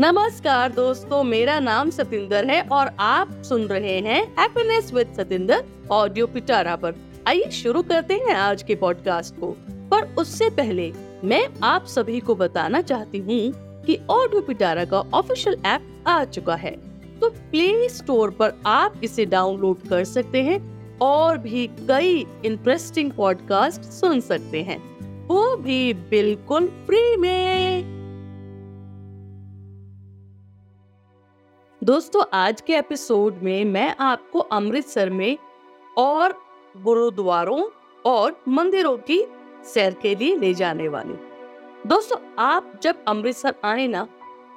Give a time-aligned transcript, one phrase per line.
[0.00, 6.26] नमस्कार दोस्तों, मेरा नाम सतिंदर है और आप सुन रहे हैं happiness with Satinder audio
[6.26, 6.94] Pitara पर
[7.26, 10.92] आइए शुरू करते हैं आज के पॉडकास्ट को। पर उससे पहले,
[11.24, 16.54] मैं आप सभी को बताना चाहती हूँ कि ऑडियो पिटारा का ऑफिशियल ऐप आ चुका
[16.54, 16.76] है।
[17.20, 23.80] तो प्ले स्टोर पर आप इसे डाउनलोड कर सकते हैं और भी कई इंटरेस्टिंग पॉडकास्ट
[23.80, 24.78] सुन सकते हैं।
[25.26, 28.03] वो भी बिल्कुल फ्री में।
[31.84, 35.36] दोस्तों, आज के एपिसोड में मैं आपको अमृतसर में
[35.98, 36.34] और
[36.76, 37.64] गुरुद्वारों
[38.04, 39.20] और मंदिरों की
[39.64, 41.14] सैर के लिए ले जाने वाली।
[41.86, 44.06] दोस्तों, आप जब अमृतसर आए ना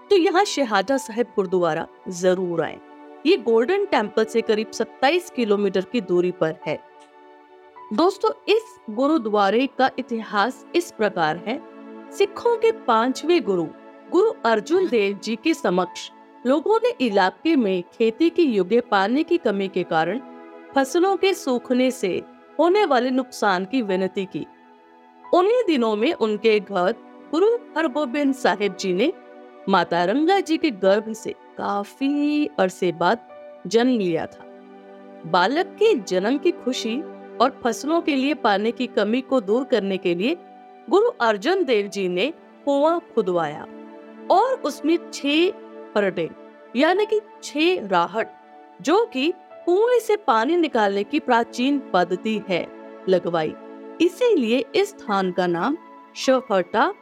[0.09, 2.79] तो यहाँ शहादा साहिब गुरुद्वारा ज़रूर आए।
[3.25, 6.79] ये गोल्डन टेंपल से करीब 27 किलोमीटर की दूरी पर है।
[7.93, 11.61] दोस्तों, इस गुरुद्वारे का इतिहास इस प्रकार है।
[12.11, 13.67] सिखों के पांचवे गुरु
[14.11, 16.11] गुरु अर्जुन देव जी के समक्ष
[16.45, 20.19] लोगों ने इलाके में खेती की युगे पानी की कमी के कारण
[20.75, 22.21] फ़सलों के सूखने से
[22.59, 24.45] होने वाले नुकसान की विनती की।
[25.33, 26.95] उन्हीं दिनों में उनके घर
[27.31, 29.11] गुरु हरगोबिंद साहिब जी ने
[29.69, 33.27] माता रंगा जी के गर्भ से काफ़ी अरसे बाद
[33.67, 34.43] जन्म लिया था।
[35.25, 36.99] बालक के जन्म की खुशी
[37.41, 40.37] और फ़सलों के लिए पानी की कमी को दूर करने के लिए
[40.89, 42.31] गुरु अर्जुन देव जी ने
[42.65, 43.67] कुआँ खुदवाया
[44.31, 45.66] और उसमें छह
[45.97, 46.29] परडे
[46.75, 48.27] यानी कि छह राहट,
[48.81, 49.33] जो कि
[49.65, 52.67] कुएँ से पानी निकालने की प्राचीन पद्धति है
[53.09, 53.55] लगवाई।
[54.01, 55.77] इसीलिए इस स्थान का नाम
[56.15, 56.93] शहटा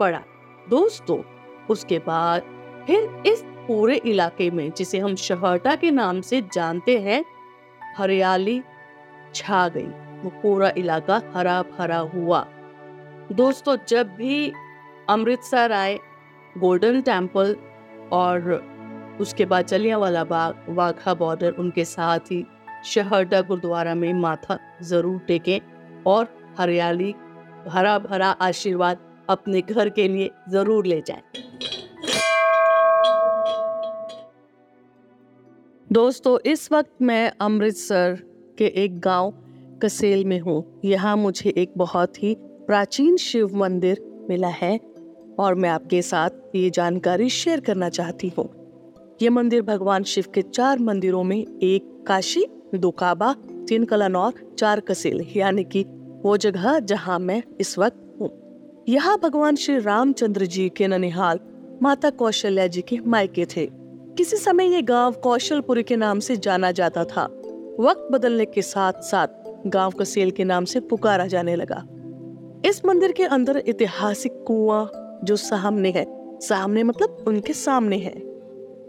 [0.00, 0.22] पड़ा।
[0.68, 1.22] दोस्तों,
[1.70, 2.42] उसके बाद
[2.86, 7.24] फिर इस पूरे इलाके में, जिसे हम शहटा के नाम से जानते हैं,
[7.96, 8.62] हरियाली
[9.34, 9.86] छा गई।
[10.22, 12.46] वो पूरा इलाका हरा भरा हुआ।
[13.32, 14.52] दोस्तों, जब भी
[15.08, 15.98] अमृतसर आए,
[16.58, 17.56] गोल्डन टेंपल
[18.12, 22.44] और उसके बाद जलियांवाला बाग, वाघा बॉर्डर उनके साथ ही
[22.84, 27.14] शहरदा गुरुद्वारा में माथा ज़रूर टेकें और हरियाली
[27.68, 28.98] हरा भरा आशीर्वाद
[29.30, 31.22] अपने घर के लिए ज़रूर ले जाएँ।
[35.90, 38.18] दोस्तों, इस वक्त मैं अमृतसर
[38.58, 39.32] के एक गाँव
[39.82, 42.34] कसेल में हूँ यहाँ मुझे एक बहुत ही
[42.66, 44.76] प्राचीन शिव मंदिर मिला है
[45.38, 48.48] और मैं आपके साथ ये जानकारी शेयर करना चाहती हूँ।
[49.22, 53.34] ये मंदिर भगवान शिव के चार मंदिरों में एक काशी, दो काबा,
[53.68, 55.84] तीन कलानौर, चार कसेल, यानी कि
[56.24, 58.30] वो जगह जहाँ मैं इस वक्त हूँ।
[58.88, 61.40] यहाँ भगवान श्री रामचंद्र जी के ननिहाल
[61.82, 63.68] माता कौशल्या जी के मायके थे।
[64.16, 67.24] किसी समय ये गाँव कौशलपुरी के नाम से जाना जाता था।
[67.80, 69.26] वक्त बदलने के साथ साथ
[69.66, 71.84] गाँव कसेल के नाम से पुकारा जाने लगा।
[72.68, 76.06] इस मंदिर के अंदर ऐतिहासिक कुआँ जो सामने है।
[76.40, 78.22] सामने मतलब उनके सामने है।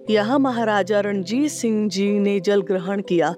[0.10, 3.30] यहाँ महाराजा रणजीत सिंह जी ने जल ग्रहण किया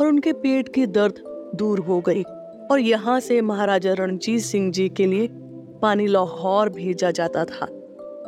[0.00, 1.22] और उनके पेट की दर्द
[1.54, 2.22] दूर हो गई
[2.70, 5.28] और यहाँ से महाराजा रणजीत सिंह जी के लिए
[5.82, 7.68] पानी लाहौर भेजा जाता था।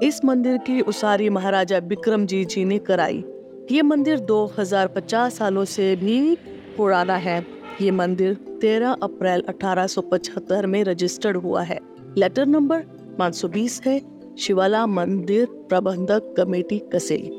[0.03, 3.25] इस मंदिर की उसारी महाराजा विक्रम जी जी ने कराई।
[3.73, 6.39] ये मंदिर 2050 सालों से भी
[6.77, 7.47] पुराना है।
[7.81, 11.79] ये मंदिर 13 अप्रैल 1875 में रजिस्टर्ड हुआ है।
[12.19, 12.85] लेटर नंबर
[13.19, 14.01] 520 है,
[14.39, 17.31] शिवाला मंदिर प्रबंधक कमेटी कसेली।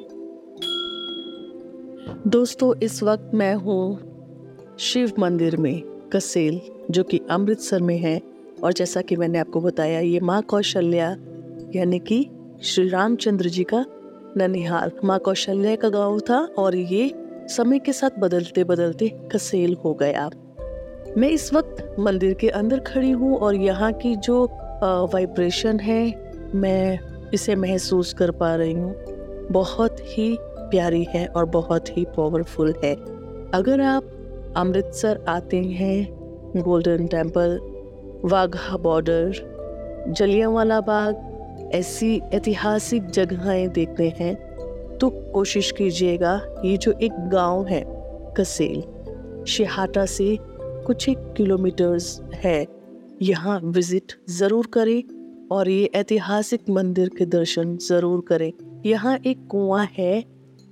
[2.27, 3.99] दोस्तों, इस वक्त मैं हूँ
[4.79, 5.81] शिव मंदिर में
[6.13, 6.61] कसेल,
[6.91, 8.21] जो कि अमृतसर में है,
[8.63, 11.15] और जैसा कि मैंने आपको बताया, ये माँ कौशल्या,
[11.75, 12.29] यानी कि
[12.63, 13.85] श्री रामचंद्र जी का
[14.37, 17.11] ननिहाल। माँ कौशल्या का गाँव था, और ये
[17.47, 20.29] समय के साथ बदलते बदलते कसेल हो गया।
[21.17, 24.49] मैं इस वक्त मंदिर के अंदर खड़ी हूँ, और यहाँ की जो
[24.83, 26.03] वाइब्रेशन है,
[26.55, 26.99] मैं
[27.33, 28.93] इसे महसूस कर पा रही हूँ।
[29.51, 32.93] बहुत ही प्यारी है और बहुत ही पावरफुल है।
[33.53, 37.59] अगर आप अमृतसर आते हैं Golden Temple
[38.25, 39.31] Wagah border
[40.09, 44.35] Jallianwala Bagh, ऐसी ऐतिहासिक जगहें देखते हैं
[44.97, 47.83] तो कोशिश कीजिएगा, ये जो एक गाँव है,
[48.37, 48.83] कसेल,
[49.47, 50.37] शिहाटा से
[50.85, 52.63] कुछ एक किलोमीटर्स है।
[53.21, 58.51] यहाँ विज़िट ज़रूर करें और ये ऐतिहासिक मंदिर के दर्शन ज़रूर करें।
[58.85, 60.23] यहाँ एक कुआँ है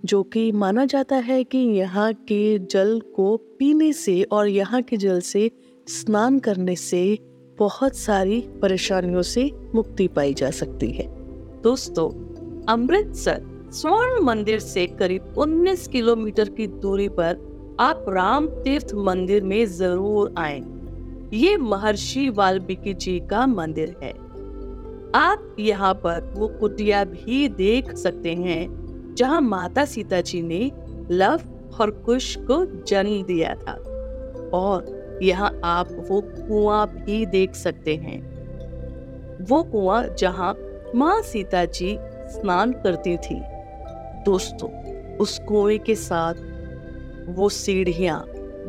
[0.03, 4.97] जो कि माना जाता है कि यहाँ के जल को पीने से और यहाँ के
[4.97, 5.49] जल से
[5.87, 7.17] स्नान करने से
[7.59, 11.07] बहुत सारी परेशानियों से मुक्ति पाई जा सकती है।
[11.61, 12.09] दोस्तों,
[12.65, 17.47] अमृतसर स्वर्ण मंदिर से करीब 19 किलोमीटर की दूरी पर
[17.79, 20.59] आप राम तीर्थ मंदिर में ज़रूर आए।
[21.33, 24.11] ये महर्षि वाल्मीकि जी का मंदिर है।
[25.15, 30.71] आप यहाँ पर वो कुटिया भी देख सकते हैं, जहाँ माता सीता जी ने
[31.11, 31.41] लव
[31.81, 33.73] और कुश को जन्म दिया था।
[34.53, 38.19] और यहाँ आप वो कुआँ भी देख सकते हैं।
[39.45, 40.55] वो कुआँ जहाँ
[40.95, 43.41] माँ सीता जी स्नान करती थी।
[44.25, 44.69] दोस्तों,
[45.17, 46.33] उस कुएँ के साथ
[47.29, 48.19] वो सीढ़ियाँ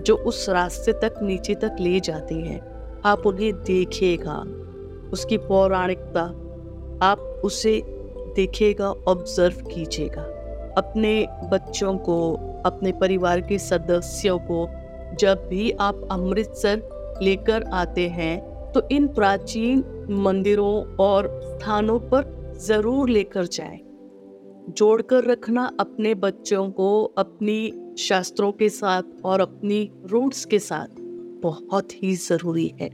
[0.00, 2.60] जो उस रास्ते तक, नीचे तक ले जाती हैं।
[3.04, 4.36] आप उन्हें देखिएगा।
[5.12, 6.22] उसकी पौराणिकता,
[7.02, 7.80] आप उसे
[8.36, 10.22] देखिएगा ऑब्ज़र्व कीजिएगा।
[10.78, 12.32] अपने बच्चों को,
[12.66, 14.66] अपने परिवार के सदस्यों को,
[15.18, 19.84] जब भी आप अमृतसर लेकर आते हैं तो इन प्राचीन
[20.20, 23.80] मंदिरों और स्थानों पर ज़रूर लेकर जाएँ।
[24.68, 31.00] जोड़कर रखना अपने बच्चों को, अपनी शास्त्रों के साथ और अपनी रूट्स के साथ
[31.42, 32.88] बहुत ही ज़रूरी है।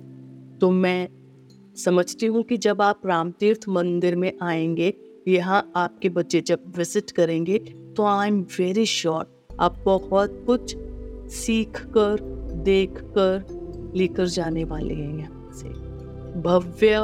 [0.59, 1.09] तो मैं
[1.77, 4.93] समझती हूँ कि जब आप रामतीर्थ मंदिर में आएँगे,
[5.29, 7.59] यहाँ आपके बच्चे जब विज़िट करेंगे
[7.97, 9.27] तो आई एम वेरी श्योर
[9.61, 10.77] आप बहुत कुछ
[11.35, 12.21] सीख कर
[12.65, 15.69] देख कर लेकर जाने वाले हैं यहाँ से।
[16.43, 16.95] भव्य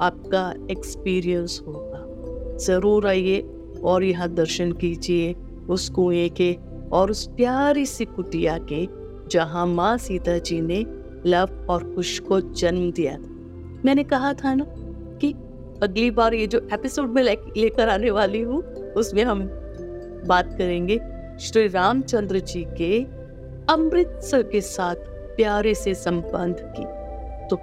[0.00, 3.40] आपका एक्सपीरियंस होगा। ज़रूर आइए
[3.84, 5.34] और यहाँ दर्शन कीजिए
[5.68, 6.52] उस कुएँ के
[6.92, 8.86] और उस प्यारी सी कुटिया के,
[9.28, 10.84] जहाँ माँ सीता जी ने
[11.26, 13.16] लव और कुश को जन्म दिया
[13.84, 14.64] मैंने कहा था ना
[15.18, 15.32] कि
[15.82, 18.62] अगली बार ये जो एपिसोड में लेकर आने वाली हूँ,
[18.92, 19.40] उसमें हम
[20.26, 20.98] बात करेंगे
[21.40, 23.02] श्री रामचंद्र जी के
[23.72, 24.94] अमृतसर के साथ
[25.36, 26.84] प्यारे से संबंध की।
[27.48, 27.58] तो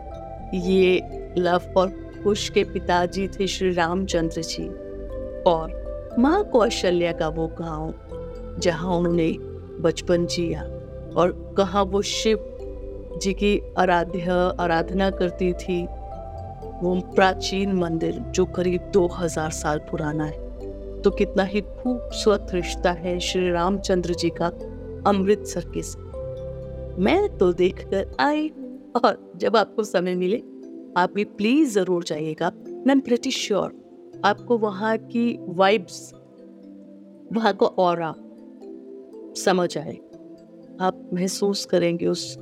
[0.68, 1.02] ये
[1.38, 1.90] लव और
[2.24, 4.68] कुश के पिताजी थे श्री रामचंद्र जी
[5.44, 7.94] और माँ कौशल्या का वो गाँव
[8.60, 9.32] जहाँ उन्होंने
[9.82, 10.62] बचपन जिया
[11.18, 12.46] और कहा वो शिव
[13.22, 15.82] जी की आराध्य, आराधना करती थी।
[16.82, 23.20] वो प्राचीन मंदिर जो करीब 2000 साल पुराना है। तो कितना ही खूबसूरत रिश्ता है
[23.20, 24.48] श्री रामचंद्र जी का
[25.10, 25.82] अमृतसर के
[27.04, 28.48] मैं तो देख कर आई
[29.04, 30.38] और जब आपको समय मिले,
[30.98, 36.14] आप भी प्लीज़ ज़रूर जाइएगा। मैं एम प्रेटी श्योर आपको वहाँ की वाइब्स
[37.34, 38.02] वहाँ का और
[39.38, 39.98] समझ आए।
[40.82, 42.36] आप महसूस करेंगे उस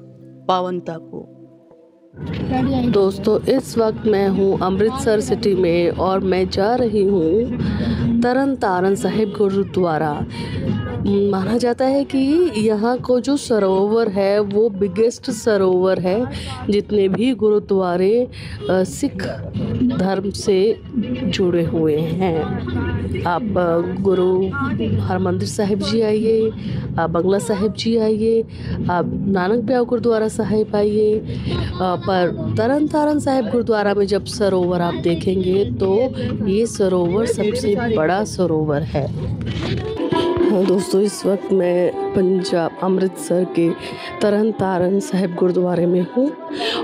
[0.48, 1.34] पावनता को।
[2.92, 8.96] दोस्तों, इस वक्त मैं हूँ अमृतसर सिटी में और मैं जा रही हूँ तरन तारण
[8.96, 10.14] साहिब गुरुद्वारा।
[11.32, 12.18] माना जाता है कि
[12.58, 16.26] यहाँ को जो सरोवर है, वो बिगेस्ट सरोवर है,
[16.70, 18.28] जितने भी गुरुद्वारे
[18.72, 19.24] सिख
[19.98, 20.80] धर्म से
[21.24, 23.44] जुड़े हुए हैं। आप
[24.02, 24.32] गुरु
[25.08, 26.52] हरमंदिर साहिब जी आइए,
[27.00, 28.42] आप बंगला साहिब जी आइए,
[28.90, 31.20] आप नानक प्याव गुरुद्वारा साहिब आइए
[31.82, 35.94] पर तरन तारण साहिब गुरुद्वारा में जब सरोवर आप देखेंगे तो
[36.48, 39.06] ये सरोवर सबसे बड़ा सरोवर है।
[40.50, 43.70] हाँ दोस्तों, इस वक्त मैं पंजाब अमृतसर के
[44.22, 46.30] तरन तारन साहिब गुरुद्वारे में हूँ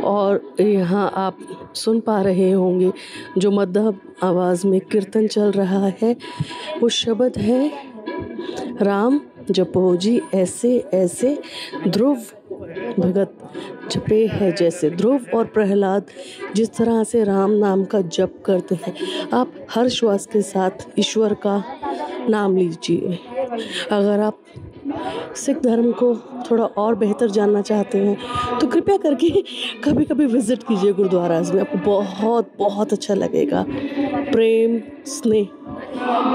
[0.03, 1.37] और यहाँ आप
[1.75, 2.91] सुन पा रहे होंगे
[3.37, 3.93] जो मध्यम
[4.23, 6.15] आवाज़ में कीर्तन चल रहा है।
[6.81, 7.71] वो शब्द है,
[8.81, 9.19] राम
[9.51, 11.37] जपो जी ऐसे ऐसे
[11.87, 12.15] ध्रुव
[12.99, 13.37] भगत
[13.91, 16.05] जपे है जैसे ध्रुव और प्रहलाद,
[16.55, 18.95] जिस तरह से राम नाम का जप करते हैं।
[19.33, 21.63] आप हर श्वास के साथ ईश्वर का
[22.29, 23.19] नाम लीजिए।
[23.91, 24.37] अगर आप
[25.35, 26.13] सिख धर्म को
[26.49, 29.29] थोड़ा और बेहतर जानना चाहते हैं तो कृपया करके
[29.83, 33.65] कभी कभी विज़िट कीजिए गुरुद्वारा में आपको बहुत बहुत अच्छा लगेगा।
[34.31, 35.47] प्रेम, स्नेह,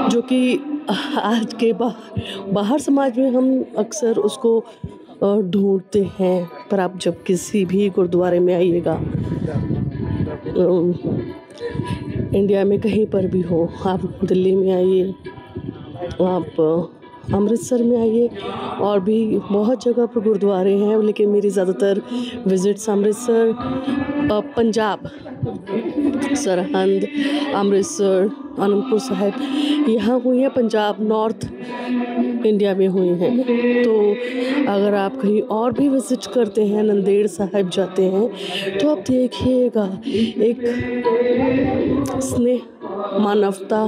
[0.09, 0.59] जो कि
[1.23, 4.59] आज के बाहर बाहर समाज में हम अक्सर उसको
[5.23, 8.99] ढूंढते हैं, पर आप जब किसी भी गुरुद्वारे में आइएगा
[12.29, 15.09] इंडिया में कहीं पर भी हो, आप दिल्ली में आइए,
[16.21, 16.98] आप
[17.33, 18.29] अमृतसर में आइए
[18.81, 22.01] और भी बहुत जगह पर गुरुद्वारे हैं, लेकिन मेरी ज़्यादातर
[22.47, 23.53] विज़िट्स अमृतसर
[24.55, 25.09] पंजाब,
[26.35, 27.07] सरहंद,
[27.55, 29.33] अमृतसर आनंदपुर साहिब,
[29.89, 31.47] यहाँ हुई हैं, पंजाब नॉर्थ
[32.45, 33.93] इंडिया में हुई हैं। तो
[34.71, 39.85] अगर आप कहीं और भी विज़िट करते हैं, नंदेड़ साहिब जाते हैं तो आप देखिएगा,
[40.05, 40.61] एक
[42.23, 42.61] स्नेह,
[43.19, 43.85] मानवता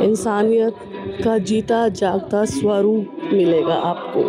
[0.00, 0.76] इंसानियत
[1.24, 4.24] का जीता जागता स्वरूप मिलेगा आपको।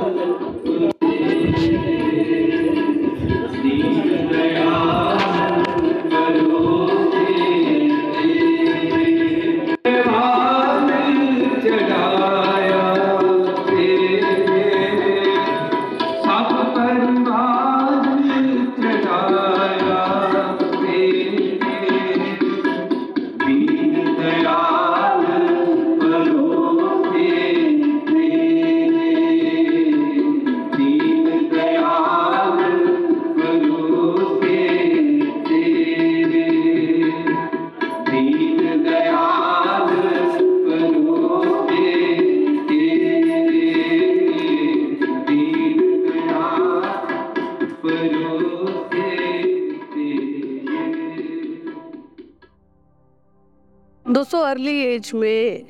[54.53, 55.65] अर्ली एज में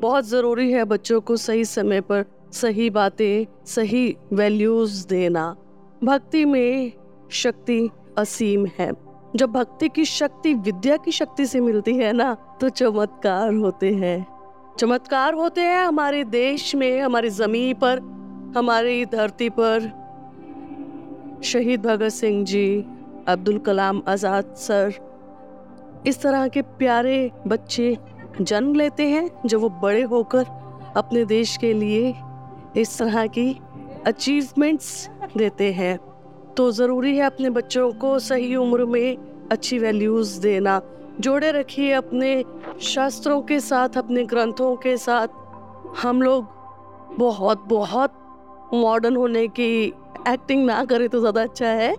[0.00, 5.44] बहुत ज़रूरी है बच्चों को सही समय पर सही बातें, सही वैल्यूज़ देना।
[6.04, 6.92] भक्ति में
[7.32, 8.90] शक्ति असीम है।
[9.36, 14.26] जब भक्ति की शक्ति विद्या की शक्ति से मिलती है ना तो चमत्कार होते हैं।
[14.78, 17.98] चमत्कार होते हैं हमारे देश में, हमारी ज़मीन पर,
[18.56, 19.90] हमारी धरती पर।
[21.44, 22.84] शहीद भगत सिंह जी,
[23.28, 24.94] अब्दुल कलाम आज़ाद सर,
[26.06, 27.96] इस तरह के प्यारे बच्चे
[28.40, 30.46] जन्म लेते हैं जब वो बड़े होकर
[30.96, 32.14] अपने देश के लिए
[32.76, 33.50] इस तरह की
[34.06, 35.98] अचीवमेंट्स देते हैं।
[36.56, 39.16] तो ज़रूरी है अपने बच्चों को सही उम्र में
[39.52, 40.80] अच्छी वैल्यूज़ देना।
[41.20, 42.44] जोड़े रखिए अपने
[42.84, 45.28] शास्त्रों के साथ, अपने ग्रंथों के साथ।
[46.02, 46.46] हम लोग
[47.18, 49.86] बहुत बहुत मॉडर्न होने की
[50.28, 51.94] एक्टिंग ना करें तो ज़्यादा अच्छा है,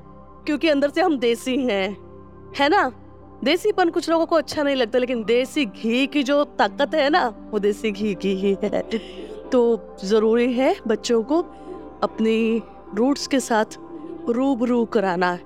[0.46, 1.98] क्योंकि अंदर से हम देसी हैं।
[2.60, 2.92] है ना?
[3.44, 7.28] देसीपन कुछ लोगों को अच्छा नहीं लगता, लेकिन देसी घी की जो ताकत है ना,
[7.52, 8.82] वो देसी घी की ही है।
[9.52, 9.60] तो
[10.04, 11.42] ज़रूरी है बच्चों को
[12.04, 12.62] अपनी
[12.96, 13.78] रूट्स के साथ
[14.30, 15.38] रूबरू कराना।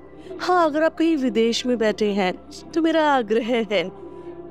[0.41, 2.33] हाँ अगर आप कहीं विदेश में बैठे हैं
[2.71, 3.89] तो मेरा आग्रह है,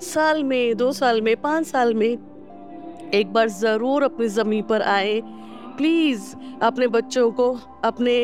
[0.03, 2.09] साल में, दो साल में, पाँच साल में
[3.15, 5.21] एक बार ज़रूर अपनी ज़मीन पर आए।
[5.77, 7.53] प्लीज़, अपने बच्चों को
[7.85, 8.17] अपने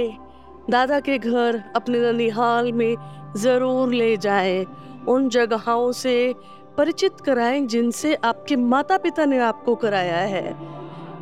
[0.71, 2.95] दादा के घर, अपने ननिहाल में
[3.37, 4.65] ज़रूर ले जाएँ।
[5.09, 6.35] उन जगहों से
[6.77, 10.55] परिचित कराएँ जिनसे आपके माता पिता ने आपको कराया है।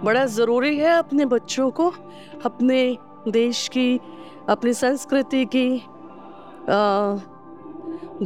[0.05, 1.93] बड़ा ज़रूरी है अपने बच्चों को
[2.45, 4.01] अपने देश की
[4.49, 5.79] अपनी संस्कृति की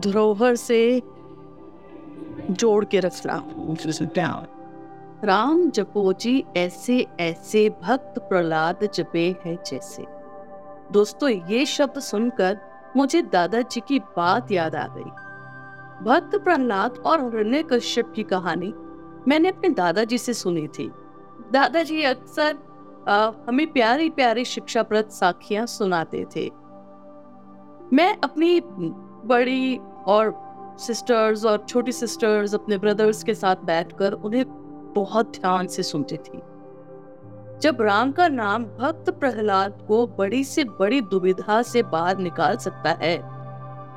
[0.00, 1.02] धरोहर से
[2.50, 4.46] जोड़ के रखना।
[5.24, 10.04] राम जपो जी ऐसे ऐसे भक्त प्रहलाद जपे हैं जैसे।
[10.92, 12.58] दोस्तों ये शब्द सुनकर
[12.96, 15.10] मुझे दादाजी की बात याद आ गई।
[16.02, 18.72] भक्त प्रहलाद और हिरण्य कश्यप की कहानी
[19.28, 20.90] मैंने अपने दादाजी से सुनी थी।
[21.52, 22.58] दादाजी अक्सर
[23.48, 26.48] हमें प्यारी प्यारी शिक्षाप्रद साखियाँ सुनाते थे।
[27.92, 28.60] मैं अपनी
[29.26, 29.76] बड़ी
[30.06, 30.34] और
[30.80, 34.44] सिस्टर्स और छोटी सिस्टर्स अपने ब्रदर्स के साथ बैठकर उन्हें
[34.94, 36.40] बहुत ध्यान से सुनती थी।
[37.62, 42.90] जब राम का नाम भक्त प्रहलाद को बड़ी से बड़ी दुविधा से बाहर निकाल सकता
[43.02, 43.16] है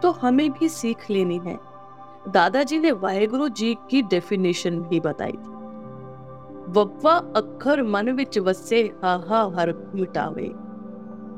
[0.01, 1.57] तो हमें भी सीख लेनी है।
[2.27, 5.51] दादाजी ने वाहेगुरु जी की डेफिनेशन भी बताई थी।
[6.71, 10.49] वक्वा अखर मन विच वसे हाहा हर मिटावे।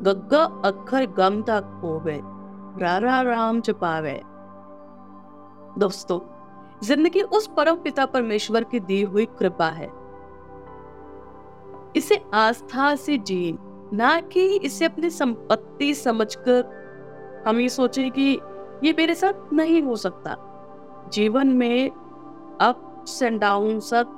[0.04, 2.20] गग्गा अखर गम तक होवे
[2.80, 4.22] रारा राम चपावे
[5.80, 6.20] दोस्तों,
[6.84, 9.90] ज़िंदगी उस परम पिता परमेश्वर की दी हुई कृपा है।
[11.96, 13.58] इसे आस्था से जी
[13.94, 18.32] ना कि इसे अपनी संपत्ति समझकर। हम ये सोचे कि
[18.84, 20.36] ये मेरे साथ नहीं हो सकता।
[21.14, 21.90] जीवन में
[22.62, 24.12] अप्स एंड डाउन सब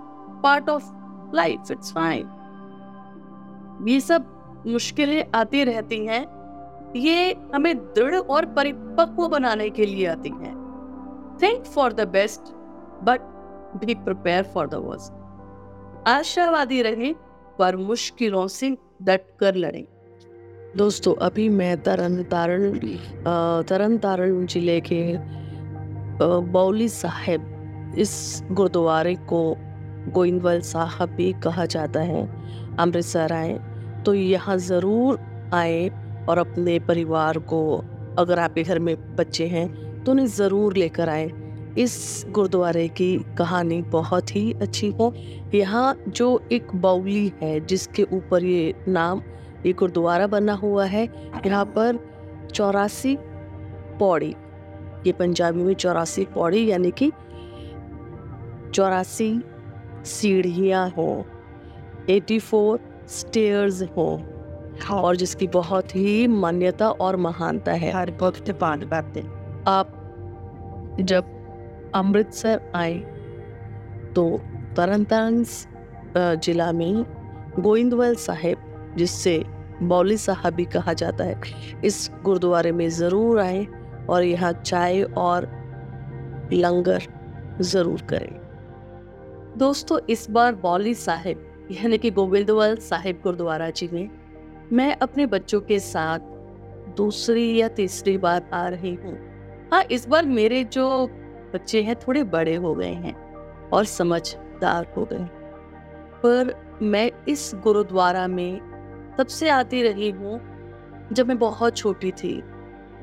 [0.43, 0.91] part of
[1.35, 2.27] life it's fine
[3.87, 4.33] ये सब
[4.67, 6.25] मुश्किलें आती रहती हैं,
[6.95, 10.55] ये हमें दृढ़ और परिपक्व बनाने के लिए आती हैं।
[11.41, 12.53] Think for the best
[13.03, 13.21] but
[13.79, 17.13] be prepare for the worst आशावादी रहें,
[17.59, 18.69] पर मुश्किलों से
[19.01, 19.85] डट कर लड़ें।
[20.77, 22.71] दोस्तों, अभी मैं तरन तारण
[23.63, 25.01] तरन तारण ज़िले के
[26.21, 29.41] बौली साहिब इस गुरुद्वारे को
[30.09, 32.27] गोइंदवल साहब भी कहा जाता है,
[32.79, 33.57] अमृतसर आए
[34.05, 35.19] तो यहाँ ज़रूर
[35.53, 35.89] आए
[36.29, 37.83] और अपने परिवार को,
[38.17, 41.31] अगर आपके घर में बच्चे हैं तो उन्हें ज़रूर लेकर आए।
[41.77, 45.11] इस गुरुद्वारे की कहानी बहुत ही अच्छी है।
[45.55, 49.21] यहाँ जो एक बाउली है, जिसके ऊपर ये नाम,
[49.65, 51.07] ये गुरुद्वारा बना हुआ है,
[51.45, 51.99] यहाँ पर
[52.53, 53.17] चौरासी
[53.99, 54.35] पौड़ी
[55.05, 57.11] ये पंजाबी में चौरासी पौड़ी यानी कि
[58.73, 59.29] चौरासी
[60.05, 61.23] सीढ़ियाँ हों
[62.09, 64.17] एटी फोर स्टेयर्स हों।
[64.93, 69.17] और जिसकी बहुत ही मान्यता और महानता है। हर वक्त बात
[69.67, 69.93] आप
[71.01, 71.23] जब
[71.95, 72.93] अमृतसर आए
[74.15, 74.25] तो
[74.77, 75.43] तरन तारण
[76.17, 77.03] जिला में
[77.59, 79.37] गोइंदवल साहेब जिससे
[79.83, 81.41] बौली साहब भी कहा जाता है
[81.85, 83.65] इस गुरुद्वारे में ज़रूर आए।
[84.09, 85.45] और यहाँ चाय और
[86.53, 87.03] लंगर
[87.61, 88.35] ज़रूर करें।
[89.57, 94.09] दोस्तों, इस बार बौली साहिब, यानी कि गोविंदवल साहिब गुरुद्वारा जी में,
[94.73, 96.19] मैं अपने बच्चों के साथ
[96.97, 99.17] दूसरी या तीसरी बार आ रही हूँ।
[99.71, 101.07] हाँ इस बार मेरे जो
[101.53, 103.15] बच्चे हैं, थोड़े बड़े हो गए हैं
[103.69, 105.27] और समझदार हो गए
[106.23, 108.59] पर मैं इस गुरुद्वारा में
[109.17, 110.39] तब से आती रही हूँ,
[111.13, 112.41] जब मैं बहुत छोटी थी।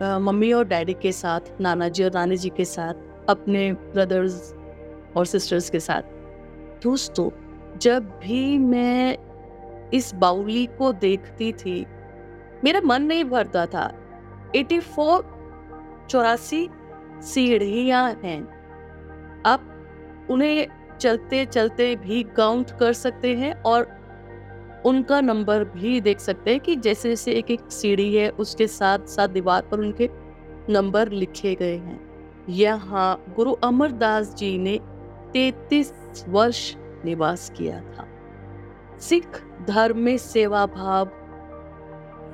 [0.02, 2.94] मम्मी और डैडी के साथ नाना जी और नानी जी के साथ,
[3.28, 4.54] अपने ब्रदर्स
[5.16, 6.02] और सिस्टर्स के साथ।
[6.82, 7.30] दोस्तों,
[7.78, 9.18] जब भी मैं
[9.94, 11.86] इस बाउली को देखती थी,
[12.64, 13.92] मेरा मन नहीं भरता था।
[14.56, 15.24] 84
[16.10, 16.68] चौरासी
[17.22, 18.42] सीढ़ियाँ हैं।
[19.46, 19.70] आप
[20.30, 20.66] उन्हें
[21.00, 24.03] चलते चलते भी काउंट कर सकते हैं और
[24.84, 28.98] उनका नंबर भी देख सकते हैं कि जैसे जैसे एक एक सीढ़ी है, उसके साथ
[29.06, 30.10] साथ दीवार पर उनके
[30.70, 32.00] नंबर लिखे गए हैं।
[32.48, 34.78] यहाँ गुरु अमरदास जी ने
[35.32, 36.74] 33 वर्ष
[37.04, 38.06] निवास किया था।
[39.00, 39.26] सिख
[39.66, 41.10] धर्म में सेवा भाव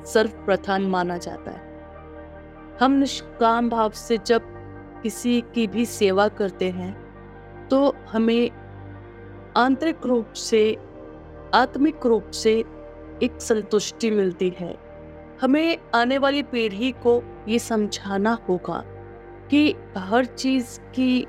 [0.06, 1.68] सर्वप्रधान माना जाता है।
[2.80, 4.42] हम निष्काम भाव से जब
[5.02, 6.92] किसी की भी सेवा करते हैं
[7.68, 8.50] तो हमें
[9.56, 10.76] आंतरिक रूप से
[11.54, 12.52] आत्मिक रूप से
[13.22, 14.76] एक संतुष्टि मिलती है।
[15.40, 18.82] हमें आने वाली पीढ़ी को ये समझाना होगा
[19.50, 21.26] कि हर चीज़ की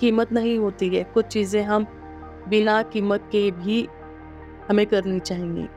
[0.00, 1.86] कीमत नहीं होती है। कुछ चीज़ें हम
[2.48, 3.88] बिना कीमत के भी
[4.68, 5.68] हमें करनी चाहिए।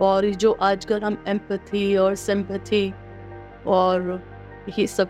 [0.00, 2.94] और जो आजकल हम एम्पथी और सिंपथी
[3.66, 4.22] और
[4.78, 5.08] ये सब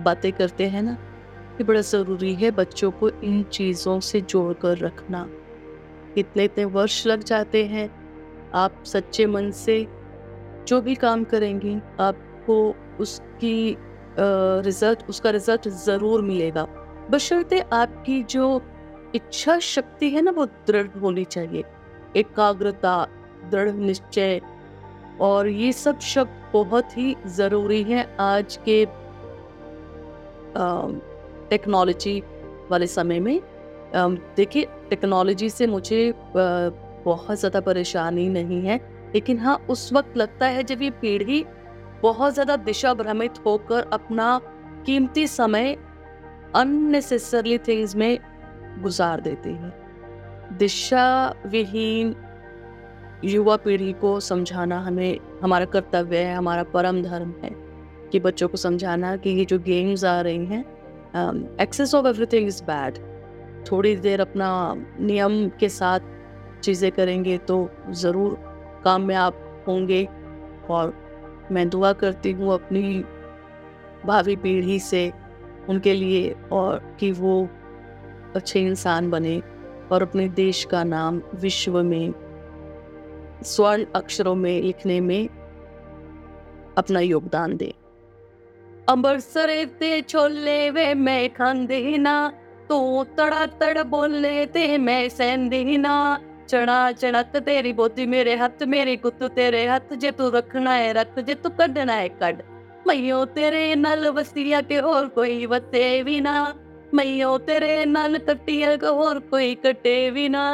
[0.00, 0.92] बातें करते हैं ना,
[1.52, 5.28] ये बड़ा ज़रूरी है बच्चों को इन चीज़ों से जोड़ कर रखना।
[6.14, 7.88] कितने इतने वर्ष लग जाते हैं।
[8.54, 9.86] आप सच्चे मन से
[10.68, 13.76] जो भी काम करेंगी, आपको उसकी
[14.18, 16.66] रिज़ल्ट, उसका रिज़ल्ट ज़रूर मिलेगा।
[17.10, 18.60] बशर्ते आपकी जो
[19.14, 21.64] इच्छा शक्ति है ना, वो दृढ़ होनी चाहिए।
[22.16, 23.06] एकाग्रता,
[23.50, 24.40] दृढ़ निश्चय,
[25.20, 28.84] और ये सब शब्द बहुत ही ज़रूरी है आज के
[31.50, 32.22] टेक्नोलॉजी
[32.70, 33.40] वाले समय में।
[33.94, 38.76] देखिए टेक्नोलॉजी से मुझे बहुत ज़्यादा परेशानी नहीं है,
[39.14, 41.44] लेकिन हाँ उस वक्त लगता है जब ये पीढ़ी
[42.02, 44.40] बहुत ज़्यादा दिशा भ्रमित होकर अपना
[44.86, 45.76] कीमती समय
[46.56, 48.18] अननेसेसरली थिंग्स में
[48.82, 49.72] गुजार देती है।
[50.58, 52.14] दिशा विहीन
[53.24, 57.50] युवा पीढ़ी को समझाना हमें, हमारा कर्तव्य है, हमारा परम धर्म है
[58.12, 60.64] कि बच्चों को समझाना कि ये जो गेम्स आ रही हैं
[61.60, 62.98] excess of everything is bad
[63.64, 64.48] थोड़ी देर अपना
[65.00, 66.00] नियम के साथ
[66.62, 67.56] चीज़ें करेंगे तो
[67.90, 68.36] ज़रूर
[68.84, 70.06] काम में आप होंगे।
[70.70, 70.92] और
[71.52, 72.82] मैं दुआ करती हूँ अपनी
[74.06, 75.10] भावी पीढ़ी से,
[75.68, 77.48] उनके लिए और कि वो
[78.36, 79.40] अच्छे इंसान बने
[79.92, 82.12] और अपने देश का नाम विश्व में
[83.44, 85.28] स्वर्ण अक्षरों में लिखने में
[86.78, 87.72] अपना योगदान दे।
[88.88, 92.16] अमृतसर छोले वे मैं खांदे ना
[92.68, 95.96] तू तड़ा तड़ बोले ते मैं सहंदी ना।
[96.48, 101.18] चढ़ा चढ़क तेरी बोती मेरे हथ मेरी कुत्त तेरे हथ जे तू रखना है रख,
[101.18, 102.36] जे तू कढ़ना है कढ़
[102.86, 106.54] मैयो तेरे नल वसिया के और कोई वते भी ना।
[106.94, 110.44] मैयो तेरे नल कटिया को और कोई कटे भी ना।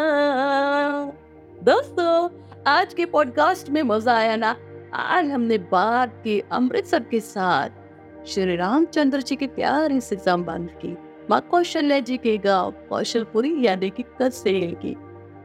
[1.63, 2.29] दोस्तों,
[2.67, 4.57] आज के पॉडकास्ट में मज़ा आया ना?
[4.95, 10.97] आज हमने बात की अमृतसर के साथ। श्री रामचंद्र जी के प्यारे से संबंध की।
[11.31, 14.95] माँ कौशल्या जी के गाँव कौशलपुरी यानी कि कसेल की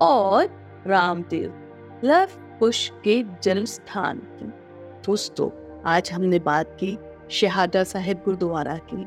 [0.01, 0.47] और
[0.87, 1.53] रामदेव,
[2.03, 2.27] लव
[2.59, 4.45] कुश के जन्म स्थान की।
[5.05, 5.49] दोस्तों,
[5.85, 6.97] आज हमने बात की
[7.31, 9.05] शहादा साहिब गुरुद्वारा की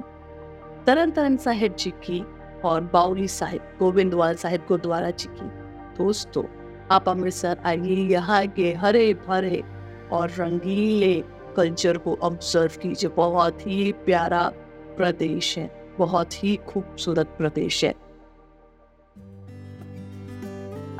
[0.86, 2.24] तरन तरन साहिब जी की
[2.64, 5.48] और बाउली साहिब, गोविंदवाल साहिब गुरुद्वारा जी की।
[5.98, 6.44] दोस्तों,
[6.90, 9.62] आप अमृतसर आइए, यहाँ के हरे भरे
[10.12, 11.14] और रंगीले
[11.56, 14.52] कल्चर को ऑब्ज़र्व कीजिए। बहुत ही प्यारा
[14.96, 17.94] प्रदेश है। बहुत ही खूबसूरत प्रदेश है।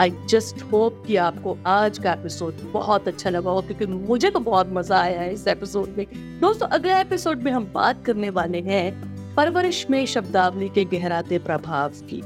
[0.01, 4.41] आई जस्ट होप कि आपको आज का एपिसोड बहुत अच्छा लगा हो, क्योंकि मुझे तो
[4.41, 6.07] बहुत मज़ा आया है इस एपिसोड में।
[6.41, 11.91] दोस्तों, अगले एपिसोड में हम बात करने वाले हैं परवरिश में शब्दावली के गहराते प्रभाव
[12.03, 12.21] की।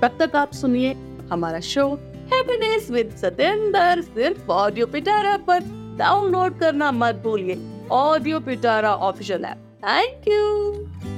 [0.00, 0.92] तब तक आप सुनिए
[1.30, 1.88] हमारा शो
[2.32, 5.60] हैप्पीनेस विद सतेंद्र सिर्फ़ ऑडियो पिटारा पर।
[5.98, 7.58] डाउनलोड करना मत भूलिए
[7.92, 11.17] audio Pitara official app thank you